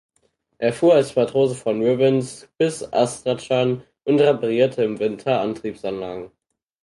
Er 0.57 0.73
fuhr 0.73 0.95
als 0.95 1.15
Matrose 1.15 1.53
von 1.53 1.79
Rybinsk 1.79 2.49
bis 2.57 2.91
Astrachan 2.91 3.83
und 4.03 4.19
reparierte 4.19 4.83
im 4.83 4.97
Winter 4.97 5.39
Antriebsanlagen. 5.41 6.31